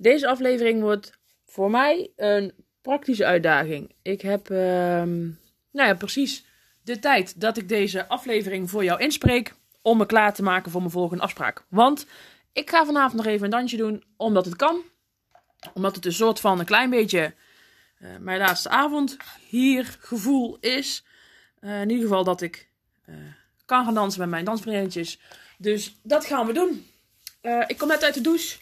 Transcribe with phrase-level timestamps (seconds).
[0.00, 3.94] deze aflevering wordt voor mij een praktische uitdaging.
[4.02, 5.20] Ik heb, ehm,
[5.70, 6.44] nou ja, precies
[6.82, 10.80] de tijd dat ik deze aflevering voor jou inspreek om me klaar te maken voor
[10.80, 11.64] mijn volgende afspraak.
[11.68, 12.06] Want
[12.52, 14.82] ik ga vanavond nog even een dansje doen, omdat het kan.
[15.74, 17.34] Omdat het een soort van een klein beetje
[17.98, 19.16] uh, mijn laatste avond
[19.48, 21.04] hier gevoel is.
[21.60, 22.68] Uh, in ieder geval dat ik
[23.08, 23.16] uh,
[23.64, 25.20] kan gaan dansen met mijn dansvriendjes.
[25.58, 26.86] Dus dat gaan we doen.
[27.66, 28.58] ik kom net uit de douche.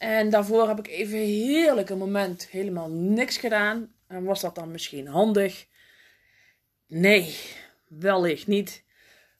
[0.00, 3.92] En daarvoor heb ik even heerlijk een moment helemaal niks gedaan.
[4.06, 5.66] En was dat dan misschien handig?
[6.86, 7.36] Nee,
[7.88, 8.84] wellicht niet.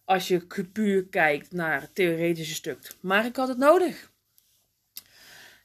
[0.04, 2.94] Als je puur kijkt naar het theoretische stuk.
[3.00, 4.12] Maar ik had het nodig.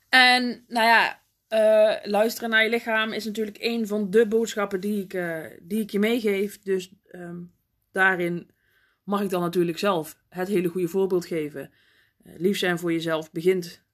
[0.10, 5.04] En nou ja, uh, luisteren naar je lichaam is natuurlijk een van de boodschappen die
[5.04, 6.60] ik, uh, die ik je meegeef.
[6.60, 7.54] Dus um,
[7.92, 8.50] daarin
[9.04, 11.72] mag ik dan natuurlijk zelf het hele goede voorbeeld geven.
[12.26, 13.85] Uh, lief zijn voor jezelf begint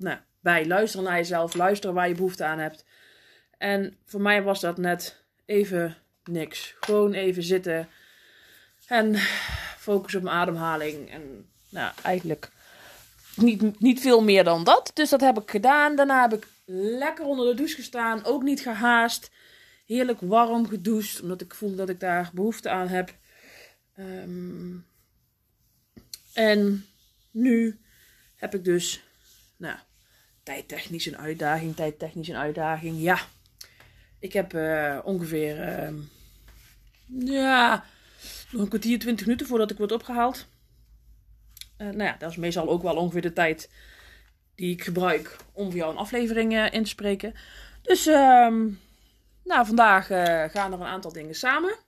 [0.00, 2.84] nou, bij luisteren naar jezelf, luisteren waar je behoefte aan hebt.
[3.58, 6.74] En voor mij was dat net even niks.
[6.80, 7.88] Gewoon even zitten
[8.86, 9.16] en
[9.78, 11.10] focus op mijn ademhaling.
[11.10, 12.50] En nou, eigenlijk
[13.36, 14.90] niet, niet veel meer dan dat.
[14.94, 15.96] Dus dat heb ik gedaan.
[15.96, 18.24] Daarna heb ik lekker onder de douche gestaan.
[18.24, 19.30] Ook niet gehaast.
[19.86, 21.20] Heerlijk warm gedoucht.
[21.20, 23.14] Omdat ik voel dat ik daar behoefte aan heb.
[23.98, 24.86] Um,
[26.32, 26.86] en
[27.30, 27.80] nu
[28.36, 29.02] heb ik dus,
[29.56, 29.78] nou,
[30.50, 33.00] tijdtechnisch een uitdaging, tijdtechnisch een uitdaging.
[33.00, 33.18] Ja,
[34.18, 35.92] ik heb uh, ongeveer, uh,
[37.06, 37.84] ja,
[38.50, 40.46] nog een kwartier, twintig minuten voordat ik word opgehaald.
[41.78, 43.70] Uh, nou ja, dat is meestal ook wel ongeveer de tijd
[44.54, 47.34] die ik gebruik om voor jou een aflevering uh, in te spreken.
[47.82, 48.68] Dus, ehm,
[49.44, 50.06] nou, vandaag
[50.52, 51.78] gaan er een aantal dingen samen.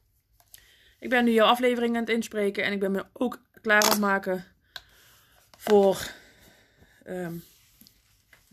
[0.98, 3.90] Ik ben nu jouw aflevering aan het inspreken en ik ben me ook klaar aan
[3.90, 4.44] het maken
[5.58, 6.10] voor
[7.06, 7.44] um,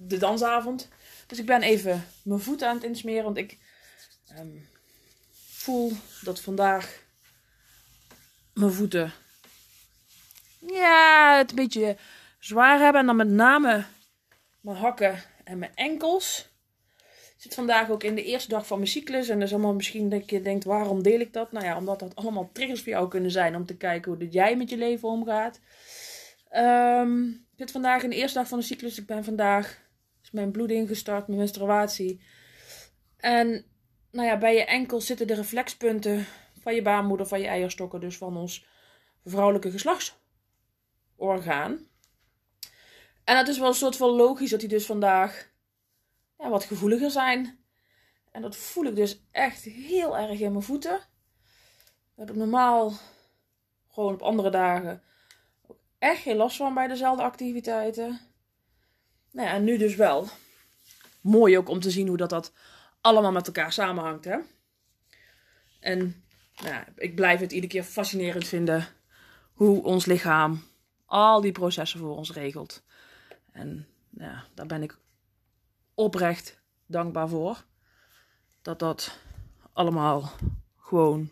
[0.08, 0.88] de dansavond.
[1.28, 3.24] Dus ik ben even mijn voeten aan het insmeren.
[3.24, 3.58] Want ik
[4.38, 4.68] um,
[5.48, 7.04] voel dat vandaag
[8.54, 9.14] mijn voeten
[10.68, 11.98] ja, het een beetje
[12.40, 13.02] zwaar hebben.
[13.02, 13.86] En dan met name
[14.62, 16.50] mijn hakken en mijn enkels.
[17.36, 19.30] Ik zit vandaag ook in de eerste dag van mijn cyclus.
[19.30, 21.52] En dat is allemaal misschien dat je denkt, waarom deel ik dat?
[21.52, 23.56] Nou ja, omdat dat allemaal triggers voor jou kunnen zijn.
[23.56, 25.60] Om te kijken hoe dat jij met je leven omgaat.
[26.56, 28.98] Um, ik zit vandaag in de eerste dag van de cyclus.
[28.98, 29.78] Ik ben vandaag
[30.32, 32.22] mijn bloeding gestart, mijn menstruatie.
[33.18, 33.66] En
[34.12, 36.26] nou ja, bij je enkel zitten de reflexpunten
[36.62, 38.66] van je baarmoeder, van je eierstokken, dus van ons
[39.26, 41.88] vrouwelijke geslachtsorgaan.
[43.24, 45.52] En het is wel een soort van logisch dat die dus vandaag
[46.38, 47.60] wat gevoeliger zijn.
[48.32, 51.00] En dat voel ik dus echt heel erg in mijn voeten.
[52.16, 52.94] Dat heb ik normaal
[53.88, 55.04] gewoon op andere dagen
[56.00, 58.20] echt geen last van bij dezelfde activiteiten.
[59.32, 60.28] Nou ja, en nu dus wel.
[61.22, 62.54] Mooi ook om te zien hoe dat, dat
[63.02, 64.26] allemaal met elkaar samenhangt.
[64.26, 64.38] Hè?
[65.80, 66.24] En
[66.62, 68.88] nou ik blijf het iedere keer fascinerend vinden
[69.54, 70.64] hoe ons lichaam
[71.06, 72.84] al die processen voor ons regelt.
[73.52, 74.98] En nou daar ben ik
[75.94, 77.64] oprecht dankbaar voor.
[78.62, 79.18] Dat dat
[79.74, 80.32] allemaal
[80.78, 81.32] gewoon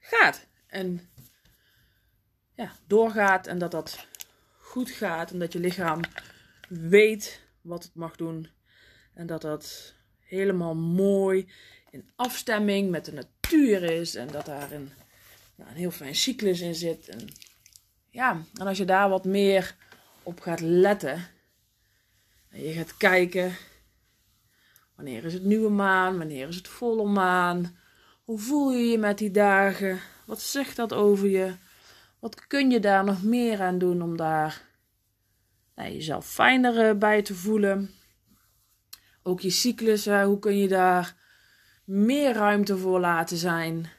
[0.00, 0.46] gaat.
[0.66, 1.10] En
[2.54, 3.46] ja, doorgaat.
[3.46, 4.06] En dat dat
[4.58, 5.30] goed gaat.
[5.30, 6.00] En dat je lichaam
[6.68, 8.48] weet wat het mag doen.
[9.14, 11.48] En dat dat helemaal mooi
[11.90, 14.14] in afstemming met de natuur is.
[14.14, 14.90] En dat daar een,
[15.56, 17.08] een heel fijn cyclus in zit.
[17.08, 17.28] En
[18.10, 19.74] ja, en als je daar wat meer
[20.22, 21.26] op gaat letten.
[22.50, 23.56] En je gaat kijken.
[24.94, 26.18] Wanneer is het nieuwe maan?
[26.18, 27.76] Wanneer is het volle maan?
[28.24, 30.00] Hoe voel je je met die dagen?
[30.26, 31.54] Wat zegt dat over je?
[32.18, 34.65] Wat kun je daar nog meer aan doen om daar
[35.76, 37.90] nou, jezelf fijner bij te voelen.
[39.22, 41.16] Ook je cyclus, hoe kun je daar
[41.84, 43.90] meer ruimte voor laten zijn?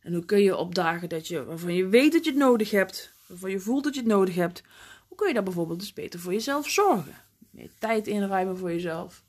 [0.00, 2.70] En hoe kun je op dagen dat je, waarvan je weet dat je het nodig
[2.70, 4.62] hebt, waarvan je voelt dat je het nodig hebt,
[5.08, 7.14] hoe kun je dan bijvoorbeeld dus beter voor jezelf zorgen?
[7.50, 9.24] Meer tijd inruimen voor jezelf.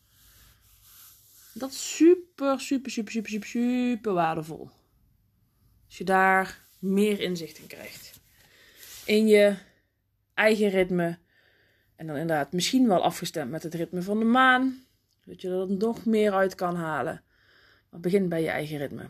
[1.53, 4.69] Dat is super, super, super, super, super, super waardevol.
[5.85, 8.19] Als je daar meer inzicht in krijgt.
[9.05, 9.55] In je
[10.33, 11.17] eigen ritme.
[11.95, 14.83] En dan inderdaad misschien wel afgestemd met het ritme van de maan.
[15.25, 17.23] Dat je er nog meer uit kan halen.
[17.89, 19.09] Maar begin bij je eigen ritme.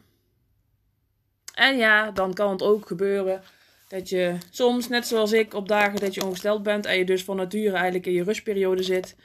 [1.54, 3.42] En ja, dan kan het ook gebeuren
[3.88, 7.24] dat je soms, net zoals ik, op dagen dat je ongesteld bent en je dus
[7.24, 9.16] van nature eigenlijk in je rustperiode zit,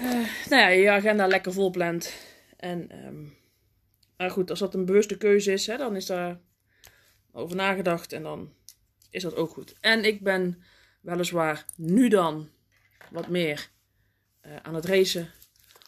[0.00, 0.10] uh,
[0.48, 2.12] nou ja, je agenda lekker vol plant.
[2.56, 3.36] En, um,
[4.16, 6.40] maar goed, als dat een bewuste keuze is, hè, dan is daar
[7.32, 8.52] over nagedacht en dan
[9.10, 9.74] is dat ook goed.
[9.80, 10.62] En ik ben
[11.02, 12.50] weliswaar nu dan
[13.10, 13.70] wat meer
[14.46, 15.30] uh, aan het racen,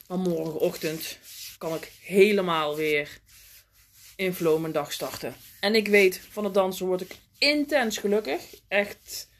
[0.08, 1.19] maar morgenochtend
[1.58, 3.20] kan ik helemaal weer
[4.16, 5.34] in flow mijn dag starten.
[5.61, 8.55] En ik weet, van het dansen word ik intens gelukkig.
[8.69, 9.31] Echt,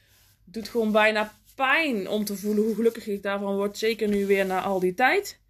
[0.45, 3.79] doet gewoon bijna pijn om te voelen hoe gelukkig ik daarvan word.
[3.79, 5.41] Zeker nu weer na al die tijd.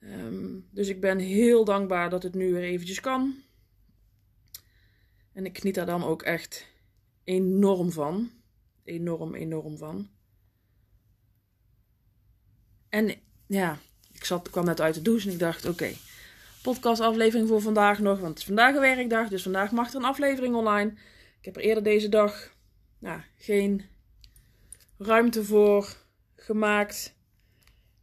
[0.00, 3.42] Um, dus ik ben heel dankbaar dat het nu weer eventjes kan.
[5.32, 6.66] En ik geniet daar dan ook echt
[7.24, 8.30] enorm van.
[8.88, 10.08] Enorm, enorm van.
[12.88, 13.14] En
[13.46, 13.78] ja,
[14.12, 15.96] ik zat, kwam net uit de douche en ik dacht: oké, okay,
[16.62, 18.18] podcastaflevering voor vandaag nog.
[18.18, 20.90] Want het is vandaag een werkdag, dus vandaag mag er een aflevering online.
[21.38, 22.54] Ik heb er eerder deze dag
[22.98, 23.82] nou, geen
[24.98, 25.96] ruimte voor
[26.36, 27.16] gemaakt.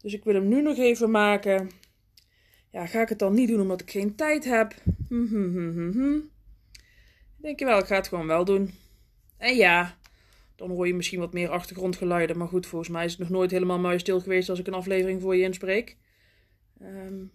[0.01, 1.69] Dus ik wil hem nu nog even maken.
[2.71, 4.73] Ja, ga ik het dan niet doen omdat ik geen tijd heb?
[5.07, 6.19] Hm, hm, hm,
[7.37, 8.73] Denk je wel, ik ga het gewoon wel doen.
[9.37, 9.97] En ja,
[10.55, 12.37] dan hoor je misschien wat meer achtergrondgeluiden.
[12.37, 15.21] Maar goed, volgens mij is het nog nooit helemaal muisstil geweest als ik een aflevering
[15.21, 15.97] voor je inspreek.
[16.81, 17.31] Um,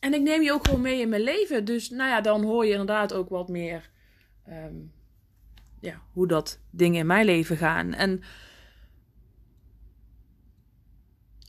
[0.00, 1.64] en ik neem je ook gewoon mee in mijn leven.
[1.64, 3.90] Dus nou ja, dan hoor je inderdaad ook wat meer
[4.48, 4.92] um,
[5.80, 7.92] ja, hoe dat dingen in mijn leven gaan.
[7.92, 8.22] En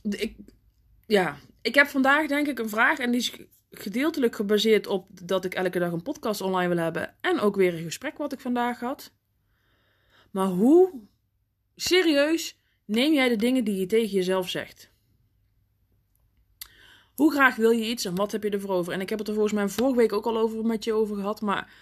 [0.02, 0.36] ik,
[1.06, 3.36] ja, ik heb vandaag denk ik een vraag en die is
[3.70, 7.74] gedeeltelijk gebaseerd op dat ik elke dag een podcast online wil hebben en ook weer
[7.74, 9.15] een gesprek wat ik vandaag had.
[10.36, 10.92] Maar hoe
[11.76, 14.90] serieus neem jij de dingen die je tegen jezelf zegt?
[17.14, 18.92] Hoe graag wil je iets en wat heb je ervoor over?
[18.92, 21.16] En ik heb het er volgens mij vorige week ook al over met je over
[21.16, 21.72] gehad, maar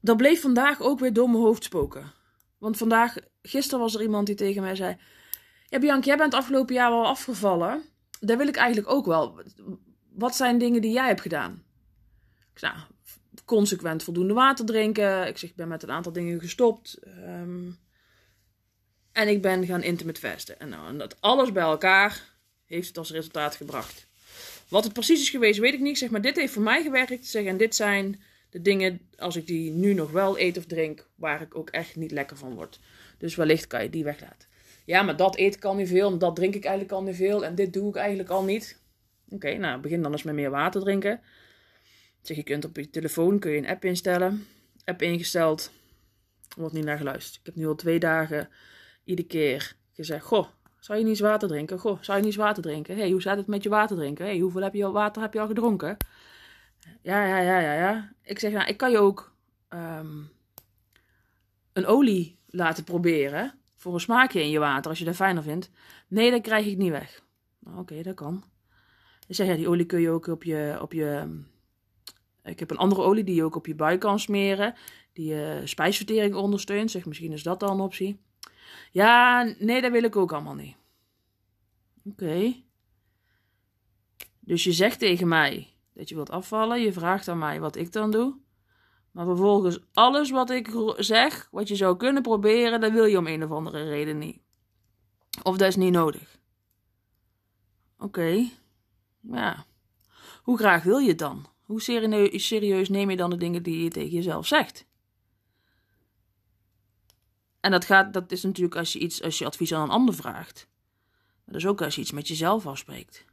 [0.00, 2.12] dat bleef vandaag ook weer door mijn hoofd spoken.
[2.58, 4.96] Want vandaag, gisteren was er iemand die tegen mij zei:
[5.66, 7.82] Ja, Bianca, jij bent afgelopen jaar wel afgevallen.
[8.20, 9.40] Daar wil ik eigenlijk ook wel.
[10.12, 11.62] Wat zijn dingen die jij hebt gedaan?
[12.52, 12.86] Ik zei, nou,
[13.48, 15.26] consequent voldoende water drinken.
[15.26, 16.98] Ik zeg, ik ben met een aantal dingen gestopt.
[17.16, 17.78] Um,
[19.12, 20.60] en ik ben gaan intimate fasten.
[20.60, 22.22] En, nou, en dat alles bij elkaar
[22.66, 24.06] heeft het als resultaat gebracht.
[24.68, 25.98] Wat het precies is geweest, weet ik niet.
[25.98, 27.26] Zeg maar, dit heeft voor mij gewerkt.
[27.26, 31.06] Zeg, en dit zijn de dingen, als ik die nu nog wel eet of drink,
[31.14, 32.80] waar ik ook echt niet lekker van word.
[33.18, 34.48] Dus wellicht kan je die weglaten.
[34.84, 37.16] Ja, maar dat eet ik al niet veel, en dat drink ik eigenlijk al niet
[37.16, 38.80] veel, en dit doe ik eigenlijk al niet.
[39.28, 41.20] Oké, nou, begin dan eens met meer water drinken.
[42.28, 44.46] Zeg, je kunt op je telefoon kun je een app instellen.
[44.84, 45.72] App ingesteld,
[46.56, 47.36] wordt niet naar geluisterd.
[47.36, 48.48] Ik heb nu al twee dagen
[49.04, 50.46] iedere keer gezegd, goh,
[50.78, 51.78] zou je niet eens water drinken?
[51.78, 52.96] Goh, zou je niet eens water drinken?
[52.96, 54.24] hey, hoe staat het met je water drinken?
[54.24, 55.96] hey, hoeveel heb je al water heb je al gedronken?
[57.02, 58.12] Ja, ja, ja, ja, ja.
[58.22, 59.34] Ik zeg, nou, ik kan je ook
[59.68, 60.30] um,
[61.72, 63.54] een olie laten proberen.
[63.76, 65.70] Voor een smaakje in je water, als je dat fijner vindt.
[66.08, 67.22] Nee, dat krijg ik niet weg.
[67.58, 68.44] Nou, Oké, dat kan.
[69.26, 71.40] Ik zeg, ja, die olie kun je ook op je, op je...
[72.48, 74.74] Ik heb een andere olie die je ook op je buik kan smeren.
[75.12, 76.90] Die je spijsvertering ondersteunt.
[76.90, 78.20] Zeg, misschien is dat dan een optie.
[78.92, 80.76] Ja, nee, dat wil ik ook allemaal niet.
[82.04, 82.54] Oké.
[84.40, 86.80] Dus je zegt tegen mij dat je wilt afvallen.
[86.80, 88.36] Je vraagt aan mij wat ik dan doe.
[89.10, 93.26] Maar vervolgens alles wat ik zeg, wat je zou kunnen proberen, dat wil je om
[93.26, 94.40] een of andere reden niet.
[95.42, 96.38] Of dat is niet nodig.
[97.98, 98.48] Oké.
[99.20, 99.66] Ja.
[100.42, 101.46] Hoe graag wil je het dan?
[101.68, 101.80] Hoe
[102.32, 104.86] serieus neem je dan de dingen die je tegen jezelf zegt?
[107.60, 110.14] En dat, gaat, dat is natuurlijk als je, iets, als je advies aan een ander
[110.14, 110.68] vraagt.
[111.44, 113.24] Maar dat is ook als je iets met jezelf afspreekt.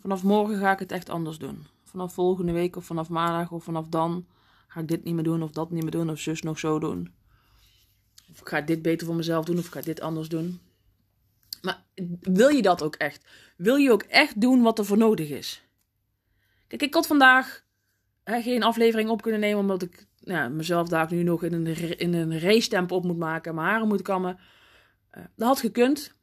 [0.00, 1.66] Vanaf morgen ga ik het echt anders doen.
[1.84, 4.26] Vanaf volgende week of vanaf maandag of vanaf dan
[4.66, 6.78] ga ik dit niet meer doen of dat niet meer doen of zus nog zo
[6.78, 7.14] doen.
[8.30, 10.60] Of ik ga dit beter voor mezelf doen of ik ga dit anders doen.
[11.62, 11.84] Maar
[12.20, 13.26] wil je dat ook echt?
[13.56, 15.62] Wil je ook echt doen wat er voor nodig is?
[16.76, 17.64] Kijk, ik had vandaag
[18.24, 21.98] hè, geen aflevering op kunnen nemen omdat ik ja, mezelf daar nu nog in een,
[21.98, 24.38] in een race tempo op moet maken, mijn haren moet kammen.
[25.12, 26.14] Uh, dat had gekund.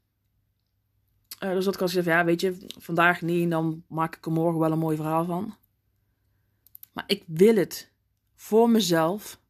[1.44, 4.32] Uh, dus dat ik al zeg, ja, weet je, vandaag niet, dan maak ik er
[4.32, 5.56] morgen wel een mooi verhaal van.
[6.94, 7.92] Maar ik wil het
[8.36, 9.42] voor mezelf.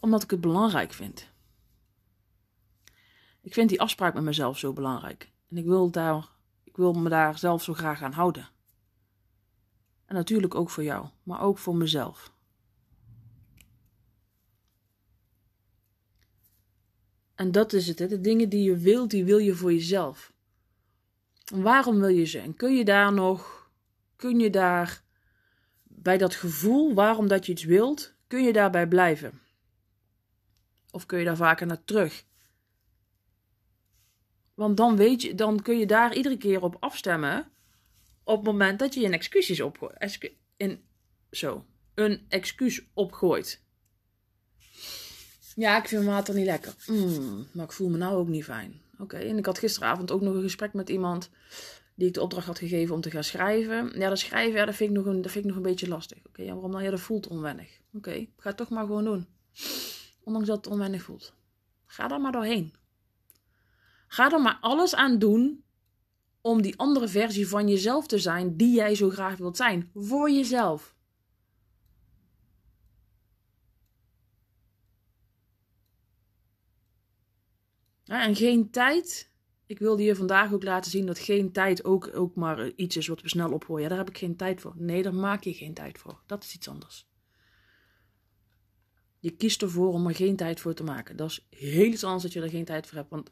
[0.00, 1.28] Omdat ik het belangrijk vind.
[3.40, 5.32] Ik vind die afspraak met mezelf zo belangrijk.
[5.50, 6.31] En ik wil, daar,
[6.82, 8.48] wil me daar zelf zo graag aan houden.
[10.04, 12.32] En natuurlijk ook voor jou, maar ook voor mezelf.
[17.34, 18.06] En dat is het, hè?
[18.06, 20.32] de dingen die je wilt, die wil je voor jezelf.
[21.52, 22.38] En waarom wil je ze?
[22.38, 23.70] En kun je daar nog,
[24.16, 25.02] kun je daar
[25.82, 29.40] bij dat gevoel waarom dat je iets wilt, kun je daarbij blijven?
[30.90, 32.24] Of kun je daar vaker naar terug?
[34.62, 37.50] Want dan weet je, dan kun je daar iedere keer op afstemmen.
[38.24, 40.20] Op het moment dat je een excuus opgooit.
[40.56, 40.82] In,
[41.30, 41.64] zo,
[41.94, 43.62] een excuus opgooit.
[45.54, 46.74] Ja, ik vind mijn water niet lekker.
[46.86, 48.80] Mm, maar ik voel me nou ook niet fijn.
[48.98, 51.30] Oké, en ik had gisteravond ook nog een gesprek met iemand
[51.94, 53.98] die ik de opdracht had gegeven om te gaan schrijven.
[53.98, 55.88] Ja, dat schrijven, ja, dat, vind ik nog een, dat vind ik nog een beetje
[55.88, 56.26] lastig.
[56.26, 56.82] Oké, waarom dan?
[56.82, 57.80] Ja, dat voelt onwennig.
[57.92, 59.26] Oké, ga het toch maar gewoon doen.
[60.24, 61.34] Ondanks dat het onwennig voelt.
[61.86, 62.80] Ga daar maar doorheen.
[64.12, 65.64] Ga er maar alles aan doen
[66.40, 69.90] om die andere versie van jezelf te zijn die jij zo graag wilt zijn.
[69.94, 70.96] Voor jezelf.
[78.04, 79.30] En geen tijd.
[79.66, 83.06] Ik wilde je vandaag ook laten zien dat geen tijd ook, ook maar iets is
[83.06, 83.82] wat we snel opgooien.
[83.82, 84.74] Ja, daar heb ik geen tijd voor.
[84.76, 86.22] Nee, daar maak je geen tijd voor.
[86.26, 87.08] Dat is iets anders.
[89.18, 91.16] Je kiest ervoor om er geen tijd voor te maken.
[91.16, 93.10] Dat is heel iets anders dat je er geen tijd voor hebt.
[93.10, 93.30] Want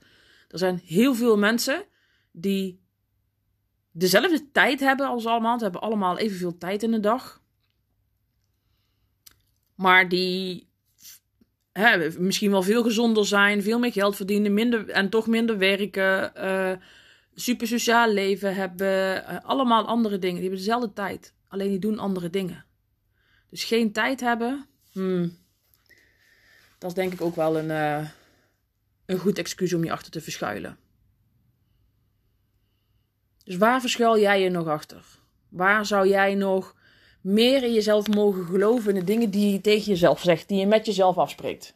[0.51, 1.85] er zijn heel veel mensen
[2.33, 2.81] die
[3.91, 5.59] dezelfde tijd hebben als allemaal.
[5.59, 7.43] Ze hebben allemaal evenveel tijd in de dag.
[9.75, 10.69] Maar die
[11.73, 16.33] hè, misschien wel veel gezonder zijn, veel meer geld verdienen minder, en toch minder werken.
[16.37, 16.73] Uh,
[17.35, 19.17] super sociaal leven hebben.
[19.17, 20.41] Uh, allemaal andere dingen.
[20.41, 21.35] Die hebben dezelfde tijd.
[21.49, 22.65] Alleen die doen andere dingen.
[23.51, 24.67] Dus geen tijd hebben.
[24.93, 25.37] Hmm,
[26.79, 28.09] dat is denk ik ook wel een, uh,
[29.11, 30.79] een goed excuus om je achter te verschuilen.
[33.45, 35.05] Dus waar verschuil jij je nog achter?
[35.49, 36.75] Waar zou jij nog
[37.21, 40.67] meer in jezelf mogen geloven in de dingen die je tegen jezelf zegt, die je
[40.67, 41.75] met jezelf afspreekt?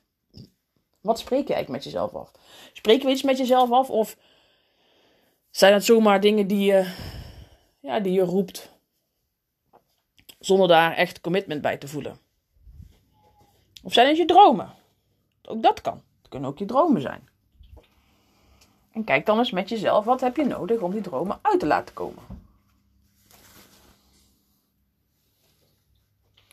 [1.01, 2.33] Wat spreek je eigenlijk met jezelf af?
[2.73, 4.17] Spreken we iets met jezelf af of
[5.51, 6.95] zijn het zomaar dingen die je,
[7.81, 8.71] ja, die je roept
[10.39, 12.19] zonder daar echt commitment bij te voelen?
[13.83, 14.75] Of zijn het je dromen?
[15.43, 16.03] Ook dat kan
[16.35, 17.29] kunnen ook je dromen zijn.
[18.93, 21.67] En kijk dan eens met jezelf, wat heb je nodig om die dromen uit te
[21.67, 22.23] laten komen?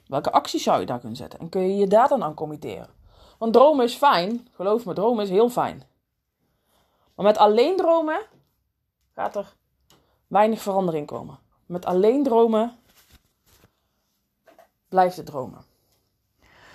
[0.07, 1.39] Welke acties zou je daar kunnen zetten?
[1.39, 2.89] En kun je je daar dan aan committeren?
[3.37, 5.83] Want dromen is fijn, geloof me, dromen is heel fijn.
[7.15, 8.21] Maar met alleen dromen
[9.13, 9.55] gaat er
[10.27, 11.39] weinig verandering komen.
[11.65, 12.77] Met alleen dromen
[14.89, 15.70] blijft het dromen.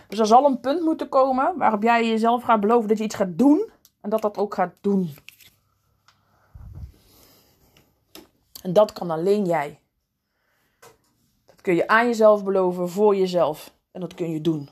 [0.08, 3.14] Dus er zal een punt moeten komen waarop jij jezelf gaat beloven dat je iets
[3.14, 3.70] gaat doen
[4.00, 5.14] en dat dat ook gaat doen.
[8.62, 9.80] En dat kan alleen jij.
[11.46, 13.74] Dat kun je aan jezelf beloven, voor jezelf.
[13.92, 14.68] En dat kun je doen.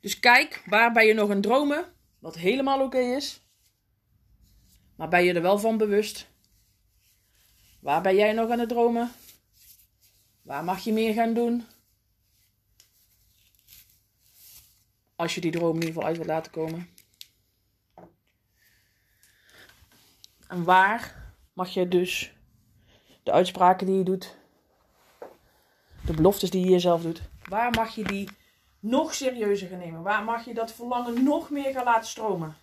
[0.00, 1.84] Dus kijk, waar ben je nog aan dromen?
[2.18, 3.42] Wat helemaal oké is.
[4.96, 6.28] Maar ben je er wel van bewust?
[7.80, 9.12] Waar ben jij nog aan het dromen?
[10.48, 11.66] Waar mag je meer gaan doen?
[15.16, 16.88] Als je die droom in ieder geval uit wilt laten komen.
[20.48, 22.34] En waar mag je dus
[23.22, 24.36] de uitspraken die je doet,
[26.06, 28.28] de beloftes die je jezelf doet, waar mag je die
[28.80, 30.02] nog serieuzer gaan nemen?
[30.02, 32.56] Waar mag je dat verlangen nog meer gaan laten stromen?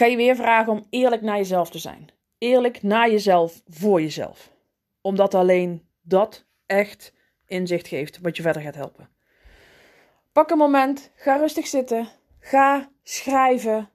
[0.00, 2.08] Ga je weer vragen om eerlijk naar jezelf te zijn.
[2.38, 4.52] Eerlijk naar jezelf, voor jezelf.
[5.00, 7.14] Omdat alleen dat echt
[7.46, 9.08] inzicht geeft wat je verder gaat helpen.
[10.32, 13.90] Pak een moment, ga rustig zitten, ga schrijven,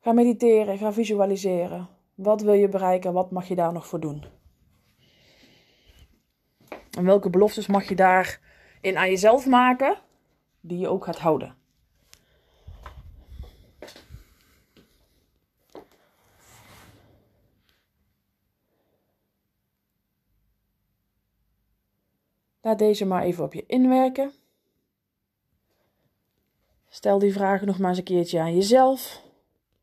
[0.00, 1.88] ga mediteren, ga visualiseren.
[2.14, 3.12] Wat wil je bereiken?
[3.12, 4.24] Wat mag je daar nog voor doen?
[6.98, 9.96] En welke beloftes mag je daarin aan jezelf maken,
[10.60, 11.61] die je ook gaat houden?
[22.62, 24.32] Laat deze maar even op je inwerken.
[26.88, 29.22] Stel die vragen nog maar eens een keertje aan jezelf.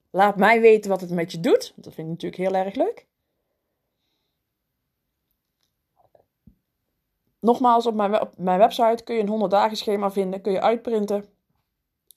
[0.09, 1.74] Laat mij weten wat het met je doet.
[1.75, 3.07] Dat vind ik natuurlijk heel erg leuk.
[7.39, 10.41] Nogmaals, op mijn, op mijn website kun je een 100 dagen schema vinden.
[10.41, 11.25] Kun je uitprinten.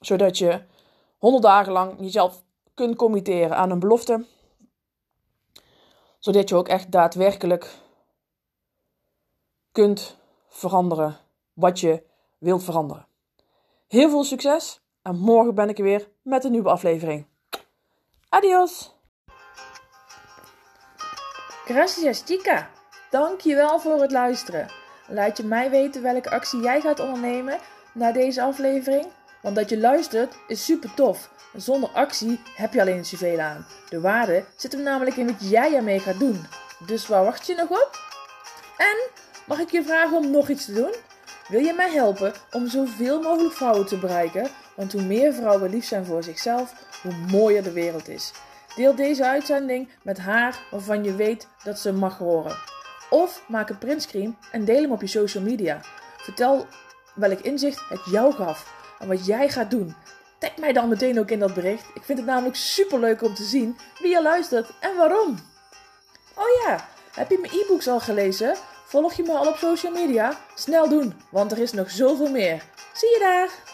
[0.01, 0.63] Zodat je
[1.19, 4.25] 100 dagen lang jezelf kunt committeren aan een belofte.
[6.19, 7.79] Zodat je ook echt daadwerkelijk
[9.73, 10.21] kunt
[10.53, 11.17] veranderen
[11.53, 12.03] wat je
[12.39, 13.07] wilt veranderen.
[13.89, 17.27] Heel veel succes en morgen ben ik er weer met een nieuwe aflevering.
[18.29, 18.95] Adios!
[21.65, 22.71] Gracias chica!
[23.11, 24.71] Dankjewel voor het luisteren.
[25.09, 27.59] Laat je mij weten welke actie jij gaat ondernemen
[27.95, 29.07] na deze aflevering.
[29.43, 31.31] Want dat je luistert is super tof.
[31.57, 33.67] Zonder actie heb je alleen zoveel aan.
[33.89, 36.47] De waarde zit hem namelijk in wat jij ermee gaat doen.
[36.87, 37.91] Dus waar wacht je nog op?
[38.77, 39.11] En
[39.47, 40.95] mag ik je vragen om nog iets te doen?
[41.49, 44.51] Wil je mij helpen om zoveel mogelijk vrouwen te bereiken?
[44.77, 48.33] Want hoe meer vrouwen lief zijn voor zichzelf, hoe mooier de wereld is.
[48.77, 52.57] Deel deze uitzending met haar waarvan je weet dat ze mag horen.
[53.11, 55.81] Of maak een printscreen en deel hem op je social media.
[56.17, 56.67] Vertel
[57.15, 59.95] welk inzicht het jou gaf en wat jij gaat doen.
[60.39, 61.85] Tag mij dan meteen ook in dat bericht.
[61.95, 65.39] Ik vind het namelijk super leuk om te zien wie je luistert en waarom.
[66.35, 68.57] Oh ja, heb je mijn e-books al gelezen?
[68.93, 70.39] Volg je me al op social media?
[70.55, 72.63] Snel doen, want er is nog zoveel meer.
[72.93, 73.72] Zie je daar!